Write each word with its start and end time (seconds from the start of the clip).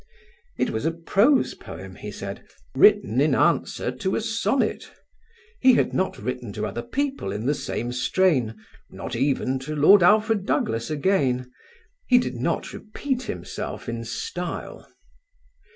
It 0.57 0.71
was 0.71 0.87
a 0.87 0.91
prose 0.91 1.53
poem, 1.53 1.93
he 1.93 2.09
said, 2.11 2.43
written 2.73 3.21
in 3.21 3.35
answer 3.35 3.91
to 3.91 4.15
a 4.15 4.21
sonnet. 4.21 4.89
He 5.59 5.75
had 5.75 5.93
not 5.93 6.17
written 6.17 6.51
to 6.53 6.65
other 6.65 6.81
people 6.81 7.31
in 7.31 7.45
the 7.45 7.53
same 7.53 7.91
strain, 7.91 8.55
not 8.89 9.15
even 9.15 9.59
to 9.59 9.75
Lord 9.75 10.01
Alfred 10.01 10.47
Douglas 10.47 10.89
again: 10.89 11.51
he 12.07 12.17
did 12.17 12.33
not 12.33 12.73
repeat 12.73 13.21
himself 13.21 13.87
in 13.87 14.03
style. 14.03 14.89